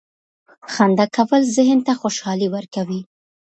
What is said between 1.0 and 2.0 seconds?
کول ذهن ته